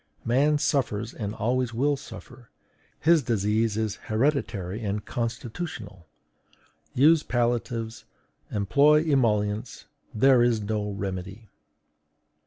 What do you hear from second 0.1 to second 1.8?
Man suffers and always